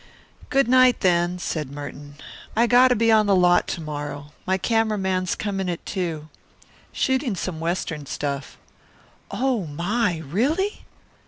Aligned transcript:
"Good 0.49 0.67
night, 0.67 1.01
then," 1.01 1.37
said 1.37 1.69
Merton. 1.71 2.15
"I 2.55 2.65
got 2.65 2.87
to 2.87 2.95
be 2.95 3.11
on 3.11 3.27
the 3.27 3.35
lot 3.35 3.67
to 3.67 3.81
morrow. 3.81 4.31
My 4.47 4.57
camera 4.57 4.97
man's 4.97 5.35
coming 5.35 5.69
at 5.69 5.85
two. 5.85 6.27
Shooting 6.91 7.35
some 7.35 7.59
Western 7.59 8.07
stuff." 8.07 8.57
"Oh, 9.29 9.67
my! 9.67 10.23
Really?" 10.25 10.85